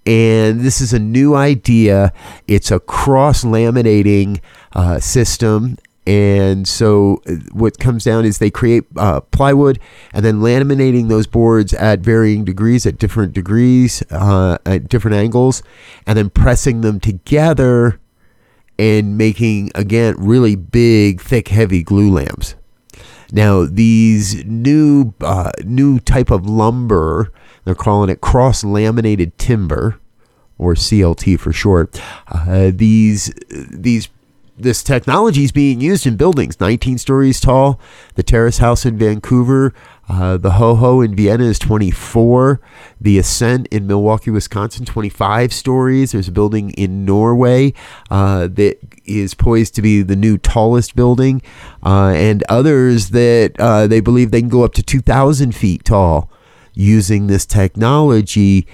and 0.06 0.62
this 0.62 0.82
is 0.82 0.94
a 0.94 1.00
new 1.00 1.36
idea. 1.36 2.14
It's 2.48 2.72
a 2.72 2.80
cross 2.80 3.44
laminating 3.44 4.42
uh, 4.74 5.00
system. 5.00 5.78
And 6.08 6.68
so, 6.68 7.24
uh, 7.28 7.34
what 7.52 7.80
comes 7.80 8.04
down 8.04 8.26
is 8.26 8.38
they 8.38 8.52
create 8.52 8.84
uh, 8.96 9.22
plywood 9.22 9.80
and 10.14 10.24
then 10.24 10.40
laminating 10.40 11.10
those 11.10 11.26
boards 11.26 11.74
at 11.74 12.02
varying 12.02 12.46
degrees, 12.46 12.86
at 12.86 13.00
different 13.00 13.34
degrees, 13.34 14.04
uh, 14.12 14.60
at 14.68 14.88
different 14.88 15.18
angles, 15.18 15.64
and 16.06 16.16
then 16.16 16.30
pressing 16.30 16.82
them 16.82 17.00
together 17.00 18.00
and 18.78 19.18
making, 19.18 19.72
again, 19.74 20.14
really 20.20 20.56
big, 20.56 21.22
thick, 21.22 21.48
heavy 21.48 21.84
glulams. 21.84 22.54
Now, 23.32 23.66
these 23.66 24.46
new 24.46 25.16
uh, 25.22 25.52
new 25.64 26.00
type 26.00 26.30
of 26.30 26.48
lumber 26.48 27.32
they're 27.66 27.76
calling 27.76 28.10
it 28.10 28.22
cross 28.22 28.64
laminated 28.64 29.38
timber, 29.38 30.00
or 30.58 30.76
CLT 30.76 31.40
for 31.40 31.52
short. 31.52 32.02
Uh, 32.28 32.72
these 32.74 33.34
these 33.50 34.10
this 34.58 34.84
technology 34.84 35.44
is 35.44 35.52
being 35.52 35.82
used 35.82 36.08
in 36.08 36.16
buildings 36.16 36.62
19 36.62 36.98
stories 36.98 37.42
tall. 37.42 37.80
The 38.16 38.24
Terrace 38.24 38.60
House 38.60 38.86
in 38.86 38.98
Vancouver, 38.98 39.74
uh, 40.08 40.38
the 40.38 40.52
Ho 40.52 40.76
Ho 40.76 41.02
in 41.02 41.14
Vienna 41.14 41.44
is 41.44 41.60
24. 41.60 42.62
The 43.02 43.18
Ascent 43.18 43.68
in 43.68 43.86
Milwaukee, 43.86 44.32
Wisconsin, 44.32 44.86
25 44.86 45.52
stories. 45.52 46.14
There's 46.14 46.30
a 46.30 46.32
building 46.32 46.72
in 46.72 47.04
Norway 47.04 47.74
uh, 48.10 48.48
that 48.48 48.78
is 49.04 49.34
poised 49.34 49.76
to 49.76 49.82
be 49.82 50.02
the 50.02 50.16
new 50.16 50.38
tallest 50.38 50.96
building, 50.96 51.42
uh, 51.84 52.14
and 52.16 52.44
others 52.48 53.10
that 53.10 53.60
uh, 53.60 53.88
they 53.88 54.00
believe 54.00 54.32
they 54.32 54.42
can 54.42 54.50
go 54.50 54.64
up 54.64 54.74
to 54.76 54.84
2,000 54.84 55.54
feet 55.54 55.84
tall 55.84 56.30
using 56.75 57.27
this 57.27 57.46
technology 57.46 58.67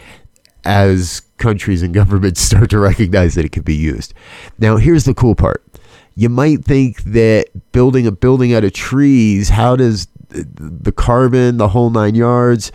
as 0.63 1.22
countries 1.38 1.81
and 1.81 1.93
governments 2.01 2.41
start 2.41 2.70
to 2.72 2.79
recognize 2.79 3.36
that 3.36 3.46
it 3.46 3.51
can 3.51 3.63
be 3.63 3.75
used. 3.75 4.13
Now, 4.60 4.77
here's 4.77 5.05
the 5.05 5.13
cool 5.13 5.36
part. 5.36 5.63
You 6.15 6.29
might 6.29 6.65
think 6.65 7.03
that 7.03 7.48
building 7.72 8.05
a 8.05 8.12
building 8.12 8.53
out 8.53 8.63
of 8.63 8.74
trees, 8.74 9.50
how 9.50 9.75
does 9.75 10.08
the 10.29 10.91
carbon, 10.91 11.58
the 11.58 11.70
whole 11.70 11.89
nine 11.89 12.15
yards? 12.15 12.72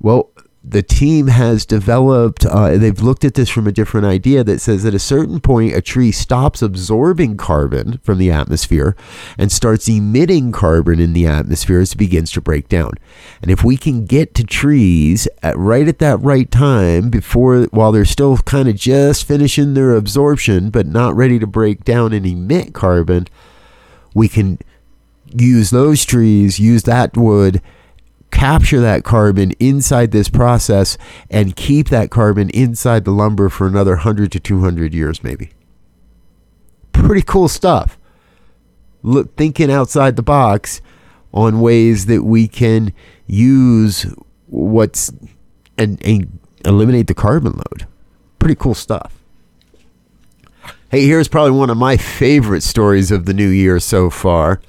Well, 0.00 0.30
the 0.68 0.82
team 0.82 1.28
has 1.28 1.64
developed, 1.64 2.44
uh, 2.44 2.76
they've 2.76 3.00
looked 3.00 3.24
at 3.24 3.34
this 3.34 3.48
from 3.48 3.68
a 3.68 3.72
different 3.72 4.04
idea 4.04 4.42
that 4.42 4.60
says 4.60 4.84
at 4.84 4.94
a 4.94 4.98
certain 4.98 5.38
point, 5.38 5.74
a 5.74 5.80
tree 5.80 6.10
stops 6.10 6.60
absorbing 6.60 7.36
carbon 7.36 7.98
from 7.98 8.18
the 8.18 8.32
atmosphere 8.32 8.96
and 9.38 9.52
starts 9.52 9.88
emitting 9.88 10.50
carbon 10.50 10.98
in 10.98 11.12
the 11.12 11.24
atmosphere 11.24 11.78
as 11.78 11.92
it 11.92 11.98
begins 11.98 12.32
to 12.32 12.40
break 12.40 12.68
down. 12.68 12.94
And 13.42 13.50
if 13.50 13.62
we 13.62 13.76
can 13.76 14.06
get 14.06 14.34
to 14.34 14.44
trees 14.44 15.28
at 15.40 15.56
right 15.56 15.86
at 15.86 16.00
that 16.00 16.18
right 16.18 16.50
time, 16.50 17.10
before 17.10 17.62
while 17.66 17.92
they're 17.92 18.04
still 18.04 18.36
kind 18.38 18.68
of 18.68 18.74
just 18.74 19.24
finishing 19.24 19.74
their 19.74 19.94
absorption 19.94 20.70
but 20.70 20.86
not 20.86 21.14
ready 21.14 21.38
to 21.38 21.46
break 21.46 21.84
down 21.84 22.12
and 22.12 22.26
emit 22.26 22.74
carbon, 22.74 23.28
we 24.14 24.28
can 24.28 24.58
use 25.32 25.70
those 25.70 26.04
trees, 26.04 26.58
use 26.58 26.82
that 26.84 27.16
wood 27.16 27.62
capture 28.36 28.80
that 28.80 29.02
carbon 29.02 29.52
inside 29.52 30.10
this 30.10 30.28
process 30.28 30.98
and 31.30 31.56
keep 31.56 31.88
that 31.88 32.10
carbon 32.10 32.50
inside 32.50 33.06
the 33.06 33.10
lumber 33.10 33.48
for 33.48 33.66
another 33.66 33.92
100 33.92 34.30
to 34.30 34.38
200 34.38 34.92
years, 34.92 35.24
maybe. 35.24 35.52
Pretty 36.92 37.22
cool 37.22 37.48
stuff. 37.48 37.98
Look, 39.02 39.34
thinking 39.36 39.70
outside 39.70 40.16
the 40.16 40.22
box 40.22 40.82
on 41.32 41.62
ways 41.62 42.06
that 42.06 42.24
we 42.24 42.46
can 42.46 42.92
use 43.26 44.02
what's 44.48 45.10
and, 45.78 45.98
and 46.04 46.38
eliminate 46.66 47.06
the 47.06 47.14
carbon 47.14 47.52
load. 47.52 47.86
Pretty 48.38 48.54
cool 48.54 48.74
stuff. 48.74 49.18
Hey, 50.90 51.06
here's 51.06 51.28
probably 51.28 51.52
one 51.52 51.70
of 51.70 51.78
my 51.78 51.96
favorite 51.96 52.62
stories 52.62 53.10
of 53.10 53.24
the 53.24 53.32
new 53.32 53.48
year 53.48 53.80
so 53.80 54.10
far. 54.10 54.60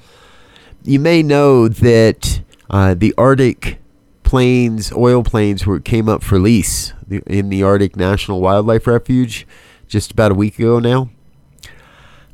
You 0.84 1.00
may 1.00 1.22
know 1.22 1.68
that 1.68 2.40
uh, 2.70 2.94
the 2.94 3.14
Arctic 3.16 3.80
plains, 4.22 4.92
oil 4.92 5.22
plains, 5.22 5.66
were 5.66 5.80
came 5.80 6.08
up 6.08 6.22
for 6.22 6.38
lease 6.38 6.92
in 7.26 7.48
the 7.48 7.62
Arctic 7.62 7.96
National 7.96 8.40
Wildlife 8.40 8.86
Refuge 8.86 9.46
just 9.86 10.12
about 10.12 10.32
a 10.32 10.34
week 10.34 10.58
ago 10.58 10.78
now. 10.78 11.08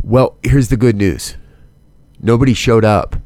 Well, 0.03 0.37
here's 0.43 0.69
the 0.69 0.77
good 0.77 0.97
news: 0.97 1.37
nobody 2.21 2.55
showed 2.55 2.85
up. 2.85 3.17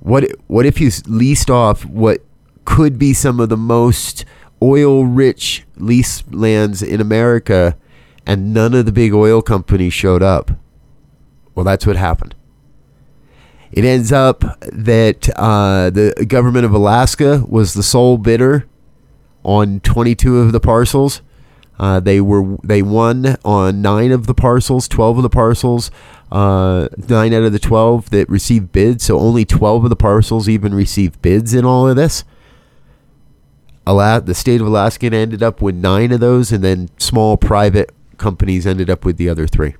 What 0.00 0.24
what 0.46 0.66
if 0.66 0.80
you 0.80 0.90
leased 1.06 1.50
off 1.50 1.84
what 1.84 2.22
could 2.64 2.98
be 2.98 3.12
some 3.12 3.40
of 3.40 3.48
the 3.48 3.56
most 3.56 4.24
oil-rich 4.62 5.64
lease 5.76 6.24
lands 6.30 6.82
in 6.82 7.00
America, 7.00 7.76
and 8.24 8.54
none 8.54 8.74
of 8.74 8.86
the 8.86 8.92
big 8.92 9.12
oil 9.12 9.42
companies 9.42 9.92
showed 9.92 10.22
up? 10.22 10.50
Well, 11.54 11.64
that's 11.64 11.86
what 11.86 11.96
happened. 11.96 12.34
It 13.72 13.84
ends 13.84 14.12
up 14.12 14.40
that 14.60 15.28
uh, 15.36 15.90
the 15.90 16.26
government 16.26 16.64
of 16.64 16.72
Alaska 16.72 17.44
was 17.48 17.74
the 17.74 17.82
sole 17.82 18.18
bidder 18.18 18.66
on 19.42 19.80
22 19.80 20.38
of 20.38 20.52
the 20.52 20.60
parcels. 20.60 21.22
Uh, 21.78 22.00
they 22.00 22.20
were 22.20 22.56
they 22.64 22.80
won 22.80 23.36
on 23.44 23.82
nine 23.82 24.10
of 24.10 24.26
the 24.26 24.34
parcels, 24.34 24.88
12 24.88 25.18
of 25.18 25.22
the 25.22 25.28
parcels, 25.28 25.90
uh, 26.32 26.88
nine 27.08 27.34
out 27.34 27.42
of 27.42 27.52
the 27.52 27.58
12 27.58 28.10
that 28.10 28.28
received 28.30 28.72
bids. 28.72 29.04
So 29.04 29.18
only 29.18 29.44
12 29.44 29.84
of 29.84 29.90
the 29.90 29.96
parcels 29.96 30.48
even 30.48 30.72
received 30.72 31.20
bids 31.20 31.52
in 31.52 31.64
all 31.64 31.86
of 31.86 31.96
this. 31.96 32.24
The 33.84 34.34
state 34.34 34.60
of 34.60 34.66
Alaska 34.66 35.06
ended 35.06 35.42
up 35.42 35.60
with 35.60 35.74
nine 35.74 36.12
of 36.12 36.20
those, 36.20 36.50
and 36.50 36.64
then 36.64 36.88
small 36.98 37.36
private 37.36 37.90
companies 38.16 38.66
ended 38.66 38.88
up 38.88 39.04
with 39.04 39.16
the 39.18 39.28
other 39.28 39.46
three. 39.46 39.74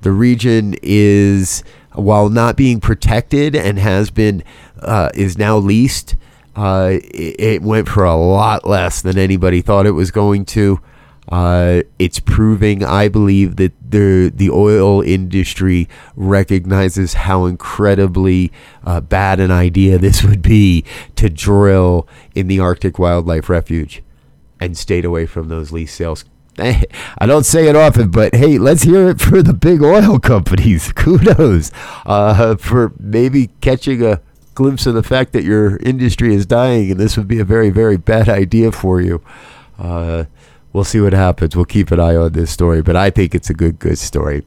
The 0.00 0.12
region 0.12 0.76
is 0.82 1.64
while 1.98 2.28
not 2.28 2.56
being 2.56 2.80
protected 2.80 3.54
and 3.54 3.78
has 3.78 4.10
been 4.10 4.42
uh, 4.80 5.10
is 5.14 5.36
now 5.36 5.56
leased. 5.56 6.16
Uh, 6.56 6.98
it, 7.14 7.40
it 7.40 7.62
went 7.62 7.88
for 7.88 8.04
a 8.04 8.16
lot 8.16 8.66
less 8.66 9.02
than 9.02 9.18
anybody 9.18 9.60
thought 9.60 9.86
it 9.86 9.92
was 9.92 10.10
going 10.10 10.44
to. 10.44 10.80
Uh, 11.30 11.82
it's 11.98 12.20
proving, 12.20 12.82
I 12.82 13.08
believe, 13.08 13.56
that 13.56 13.72
the 13.90 14.32
the 14.34 14.50
oil 14.50 15.02
industry 15.02 15.88
recognizes 16.16 17.14
how 17.14 17.44
incredibly 17.44 18.50
uh, 18.84 19.00
bad 19.00 19.38
an 19.38 19.50
idea 19.50 19.98
this 19.98 20.22
would 20.24 20.42
be 20.42 20.84
to 21.16 21.28
drill 21.28 22.08
in 22.34 22.46
the 22.46 22.60
Arctic 22.60 22.98
Wildlife 22.98 23.48
Refuge 23.48 24.02
and 24.60 24.76
stayed 24.76 25.04
away 25.04 25.26
from 25.26 25.48
those 25.48 25.70
lease 25.70 25.94
sales. 25.94 26.24
I 27.18 27.26
don't 27.26 27.46
say 27.46 27.68
it 27.68 27.76
often, 27.76 28.10
but 28.10 28.34
hey, 28.34 28.58
let's 28.58 28.82
hear 28.82 29.08
it 29.10 29.20
for 29.20 29.42
the 29.42 29.54
big 29.54 29.82
oil 29.82 30.18
companies. 30.20 30.92
Kudos 30.96 31.70
uh, 32.04 32.56
for 32.56 32.92
maybe 32.98 33.48
catching 33.60 34.04
a 34.04 34.20
glimpse 34.54 34.86
of 34.86 34.94
the 34.94 35.04
fact 35.04 35.32
that 35.34 35.44
your 35.44 35.76
industry 35.76 36.34
is 36.34 36.46
dying, 36.46 36.90
and 36.90 36.98
this 36.98 37.16
would 37.16 37.28
be 37.28 37.38
a 37.38 37.44
very, 37.44 37.70
very 37.70 37.96
bad 37.96 38.28
idea 38.28 38.72
for 38.72 39.00
you. 39.00 39.22
Uh, 39.78 40.24
we'll 40.72 40.82
see 40.82 41.00
what 41.00 41.12
happens. 41.12 41.54
We'll 41.54 41.64
keep 41.64 41.92
an 41.92 42.00
eye 42.00 42.16
on 42.16 42.32
this 42.32 42.50
story, 42.50 42.82
but 42.82 42.96
I 42.96 43.10
think 43.10 43.36
it's 43.36 43.50
a 43.50 43.54
good, 43.54 43.78
good 43.78 43.98
story. 43.98 44.44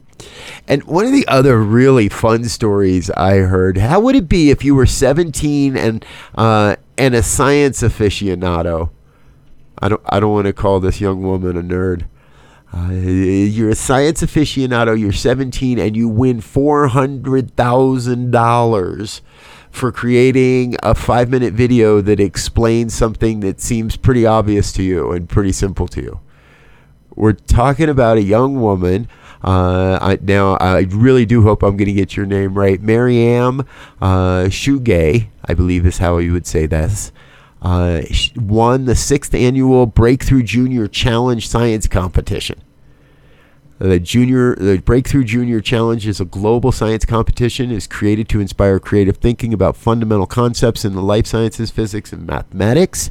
And 0.68 0.84
one 0.84 1.06
of 1.06 1.12
the 1.12 1.26
other 1.28 1.62
really 1.62 2.10
fun 2.10 2.44
stories 2.44 3.10
I 3.10 3.36
heard: 3.38 3.78
How 3.78 4.00
would 4.00 4.16
it 4.16 4.28
be 4.28 4.50
if 4.50 4.62
you 4.62 4.74
were 4.74 4.86
17 4.86 5.76
and 5.76 6.04
uh, 6.34 6.76
and 6.98 7.14
a 7.14 7.22
science 7.22 7.82
aficionado? 7.82 8.90
I 9.82 9.88
don't 9.88 10.02
I 10.06 10.20
don't 10.20 10.32
want 10.32 10.46
to 10.46 10.52
call 10.52 10.80
this 10.80 11.00
young 11.00 11.22
woman 11.22 11.56
a 11.56 11.62
nerd. 11.62 12.04
Uh, 12.74 12.90
you're 12.92 13.68
a 13.68 13.74
science 13.74 14.22
aficionado. 14.22 14.98
You're 14.98 15.12
17 15.12 15.78
and 15.78 15.94
you 15.94 16.08
win 16.08 16.40
four 16.40 16.88
hundred 16.88 17.54
thousand 17.54 18.30
dollars 18.30 19.20
for 19.70 19.90
creating 19.90 20.76
a 20.82 20.94
five 20.94 21.28
minute 21.28 21.52
video 21.52 22.00
that 22.00 22.20
explains 22.20 22.94
something 22.94 23.40
that 23.40 23.60
seems 23.60 23.96
pretty 23.96 24.24
obvious 24.24 24.72
to 24.72 24.82
you 24.82 25.10
and 25.12 25.28
pretty 25.28 25.52
simple 25.52 25.88
to 25.88 26.00
you. 26.00 26.20
We're 27.14 27.32
talking 27.32 27.88
about 27.88 28.18
a 28.18 28.22
young 28.22 28.60
woman. 28.60 29.08
Uh, 29.42 29.98
I, 30.00 30.18
now, 30.22 30.54
I 30.54 30.86
really 30.90 31.26
do 31.26 31.42
hope 31.42 31.62
I'm 31.62 31.76
going 31.76 31.86
to 31.88 31.92
get 31.92 32.16
your 32.16 32.26
name 32.26 32.54
right. 32.54 32.80
Mariam 32.80 33.60
uh, 34.00 34.44
Shugay, 34.44 35.26
I 35.44 35.54
believe 35.54 35.84
is 35.84 35.98
how 35.98 36.18
you 36.18 36.32
would 36.32 36.46
say 36.46 36.66
this, 36.66 37.10
uh, 37.62 38.02
won 38.36 38.84
the 38.86 38.96
sixth 38.96 39.34
annual 39.34 39.86
Breakthrough 39.86 40.42
Junior 40.42 40.88
Challenge 40.88 41.46
Science 41.46 41.86
Competition. 41.86 42.60
The 43.78 43.98
junior, 43.98 44.54
the 44.56 44.78
Breakthrough 44.78 45.24
Junior 45.24 45.60
Challenge 45.60 46.06
is 46.06 46.20
a 46.20 46.24
global 46.24 46.70
science 46.72 47.04
competition. 47.04 47.70
is 47.70 47.86
created 47.86 48.28
to 48.28 48.40
inspire 48.40 48.78
creative 48.78 49.16
thinking 49.16 49.54
about 49.54 49.76
fundamental 49.76 50.26
concepts 50.26 50.84
in 50.84 50.94
the 50.94 51.02
life 51.02 51.26
sciences, 51.26 51.70
physics, 51.70 52.12
and 52.12 52.26
mathematics. 52.26 53.10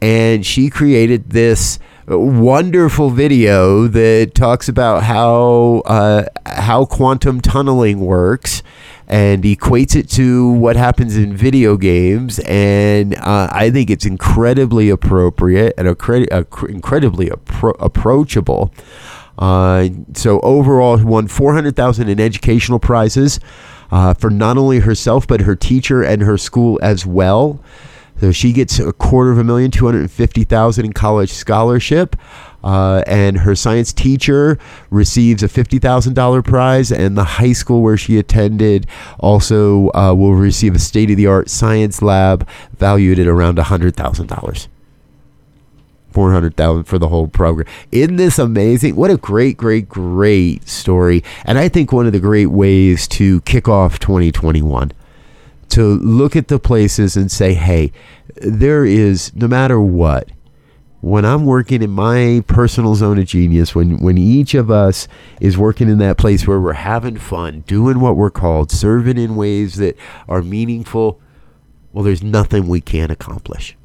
And 0.00 0.44
she 0.44 0.70
created 0.70 1.30
this 1.30 1.78
wonderful 2.16 3.10
video 3.10 3.86
that 3.86 4.34
talks 4.34 4.68
about 4.68 5.02
how 5.02 5.82
uh, 5.84 6.24
how 6.46 6.86
quantum 6.86 7.40
tunneling 7.40 8.00
works 8.00 8.62
and 9.06 9.42
equates 9.42 9.96
it 9.96 10.08
to 10.10 10.52
what 10.52 10.76
happens 10.76 11.16
in 11.16 11.36
video 11.36 11.76
games. 11.76 12.38
And 12.40 13.14
uh, 13.16 13.48
I 13.50 13.70
think 13.70 13.90
it's 13.90 14.06
incredibly 14.06 14.90
appropriate 14.90 15.74
and 15.76 15.88
incredibly 15.88 17.30
appro- 17.30 17.76
approachable. 17.78 18.72
Uh, 19.38 19.88
so 20.14 20.40
overall, 20.40 21.02
won 21.02 21.28
400,000 21.28 22.08
in 22.08 22.20
educational 22.20 22.78
prizes 22.78 23.38
uh, 23.90 24.12
for 24.14 24.30
not 24.30 24.58
only 24.58 24.80
herself 24.80 25.26
but 25.26 25.42
her 25.42 25.56
teacher 25.56 26.02
and 26.02 26.22
her 26.22 26.36
school 26.36 26.78
as 26.82 27.06
well. 27.06 27.60
So 28.20 28.32
she 28.32 28.52
gets 28.52 28.78
a 28.78 28.92
quarter 28.92 29.30
of 29.30 29.38
a 29.38 29.44
million, 29.44 29.70
two 29.70 29.84
hundred 29.84 30.00
and 30.00 30.10
fifty 30.10 30.44
thousand 30.44 30.86
in 30.86 30.92
college 30.92 31.30
scholarship. 31.30 32.16
Uh, 32.64 33.02
and 33.06 33.38
her 33.38 33.54
science 33.54 33.92
teacher 33.92 34.58
receives 34.90 35.44
a 35.44 35.48
$50,000 35.48 36.44
prize, 36.44 36.90
and 36.90 37.16
the 37.16 37.24
high 37.24 37.52
school 37.52 37.82
where 37.82 37.96
she 37.96 38.18
attended 38.18 38.86
also 39.20 39.90
uh, 39.92 40.12
will 40.12 40.34
receive 40.34 40.74
a 40.74 40.78
state 40.78 41.08
of 41.10 41.16
the 41.16 41.26
art 41.26 41.48
science 41.48 42.02
lab 42.02 42.46
valued 42.76 43.18
at 43.20 43.28
around 43.28 43.58
$100,000. 43.58 44.68
400,000 46.10 46.84
for 46.84 46.98
the 46.98 47.08
whole 47.08 47.28
program. 47.28 47.66
Isn't 47.92 48.16
this 48.16 48.38
amazing? 48.38 48.96
What 48.96 49.10
a 49.10 49.16
great, 49.16 49.56
great, 49.56 49.88
great 49.88 50.68
story. 50.68 51.22
And 51.44 51.58
I 51.58 51.68
think 51.68 51.92
one 51.92 52.06
of 52.06 52.12
the 52.12 52.18
great 52.18 52.46
ways 52.46 53.06
to 53.08 53.40
kick 53.42 53.68
off 53.68 54.00
2021 54.00 54.90
to 55.70 55.82
look 55.82 56.36
at 56.36 56.48
the 56.48 56.58
places 56.58 57.16
and 57.16 57.30
say, 57.30 57.54
hey, 57.54 57.92
there 58.36 58.84
is, 58.84 59.34
no 59.34 59.48
matter 59.48 59.80
what, 59.80 60.30
when 61.00 61.24
I'm 61.24 61.44
working 61.44 61.82
in 61.82 61.90
my 61.90 62.42
personal 62.48 62.94
zone 62.96 63.18
of 63.18 63.26
genius, 63.26 63.74
when, 63.74 63.98
when 63.98 64.18
each 64.18 64.54
of 64.54 64.70
us 64.70 65.06
is 65.40 65.56
working 65.56 65.88
in 65.88 65.98
that 65.98 66.18
place 66.18 66.46
where 66.46 66.60
we're 66.60 66.72
having 66.72 67.16
fun, 67.18 67.60
doing 67.60 68.00
what 68.00 68.16
we're 68.16 68.30
called, 68.30 68.72
serving 68.72 69.16
in 69.16 69.36
ways 69.36 69.76
that 69.76 69.96
are 70.28 70.42
meaningful, 70.42 71.20
well, 71.92 72.02
there's 72.02 72.22
nothing 72.22 72.66
we 72.66 72.80
can't 72.80 73.12
accomplish. 73.12 73.76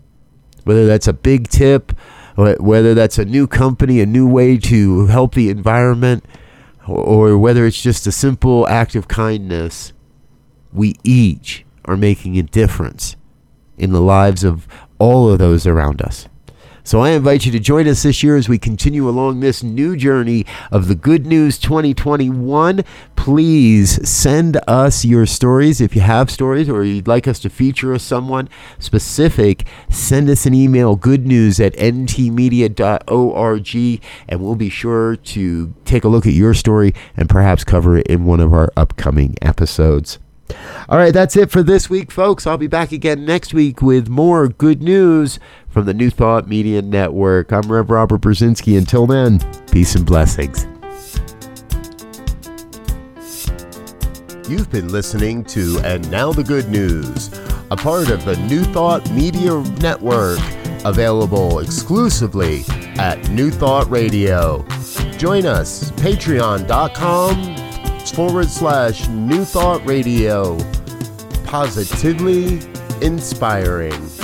Whether 0.63 0.87
that's 0.87 1.07
a 1.07 1.13
big 1.13 1.49
tip, 1.49 1.91
whether 2.35 2.93
that's 2.95 3.19
a 3.19 3.25
new 3.25 3.45
company, 3.45 4.01
a 4.01 4.07
new 4.07 4.27
way 4.27 4.57
to 4.57 5.05
help 5.07 5.35
the 5.35 5.49
environment, 5.49 6.25
or 6.87 7.37
whether 7.37 7.65
it's 7.65 7.81
just 7.81 8.07
a 8.07 8.11
simple 8.11 8.67
act 8.67 8.95
of 8.95 9.07
kindness, 9.07 9.93
we 10.71 10.95
each 11.03 11.63
are 11.85 11.97
making 11.97 12.37
a 12.37 12.43
difference 12.43 13.15
in 13.77 13.91
the 13.91 14.01
lives 14.01 14.43
of 14.43 14.67
all 14.99 15.29
of 15.29 15.39
those 15.39 15.65
around 15.67 16.01
us. 16.01 16.27
So 16.85 16.99
I 16.99 17.11
invite 17.11 17.45
you 17.45 17.51
to 17.53 17.61
join 17.61 17.87
us 17.87 18.03
this 18.03 18.23
year 18.23 18.35
as 18.35 18.49
we 18.49 18.57
continue 18.57 19.07
along 19.07 19.39
this 19.39 19.63
new 19.63 19.95
journey 19.95 20.45
of 20.69 20.89
the 20.89 20.95
Good 20.95 21.25
News 21.25 21.57
2021. 21.57 22.83
Please 23.15 24.09
send 24.09 24.59
us 24.67 25.05
your 25.05 25.25
stories. 25.25 25.79
If 25.79 25.95
you 25.95 26.01
have 26.01 26.29
stories 26.29 26.67
or 26.67 26.83
you'd 26.83 27.07
like 27.07 27.25
us 27.25 27.39
to 27.39 27.49
feature 27.49 27.97
someone 27.97 28.49
specific, 28.79 29.65
send 29.89 30.29
us 30.29 30.45
an 30.45 30.53
email, 30.53 30.97
goodnews 30.97 31.65
at 31.65 31.73
ntmedia.org, 31.77 32.75
and 34.27 34.41
we'll 34.41 34.55
be 34.55 34.69
sure 34.69 35.15
to 35.15 35.73
take 35.85 36.03
a 36.03 36.09
look 36.09 36.27
at 36.27 36.33
your 36.33 36.53
story 36.53 36.93
and 37.15 37.29
perhaps 37.29 37.63
cover 37.63 37.95
it 37.95 38.07
in 38.07 38.25
one 38.25 38.41
of 38.41 38.51
our 38.51 38.69
upcoming 38.75 39.37
episodes. 39.41 40.19
All 40.89 40.97
right, 40.97 41.13
that's 41.13 41.35
it 41.35 41.49
for 41.49 41.63
this 41.63 41.89
week, 41.89 42.11
folks. 42.11 42.45
I'll 42.45 42.57
be 42.57 42.67
back 42.67 42.91
again 42.91 43.25
next 43.25 43.53
week 43.53 43.81
with 43.81 44.09
more 44.09 44.47
good 44.47 44.81
news 44.81 45.39
from 45.69 45.85
the 45.85 45.93
New 45.93 46.09
Thought 46.09 46.47
Media 46.47 46.81
Network. 46.81 47.51
I'm 47.51 47.71
Rev 47.71 47.89
Robert 47.89 48.21
Brzezinski. 48.21 48.77
Until 48.77 49.07
then, 49.07 49.39
peace 49.71 49.95
and 49.95 50.05
blessings. 50.05 50.67
You've 54.49 54.69
been 54.69 54.89
listening 54.89 55.45
to 55.45 55.79
And 55.85 56.09
Now 56.11 56.33
the 56.33 56.43
Good 56.43 56.69
News, 56.69 57.31
a 57.71 57.77
part 57.77 58.09
of 58.09 58.25
the 58.25 58.35
New 58.47 58.63
Thought 58.65 59.09
Media 59.11 59.57
Network, 59.79 60.39
available 60.83 61.59
exclusively 61.59 62.63
at 62.99 63.29
New 63.29 63.49
Thought 63.49 63.89
Radio. 63.89 64.63
Join 65.17 65.45
us, 65.45 65.91
patreon.com 65.91 67.52
forward 68.13 68.49
slash 68.49 69.07
New 69.09 69.43
Thought 69.43 69.85
Radio. 69.87 70.57
Positively 71.45 72.59
inspiring. 73.01 74.22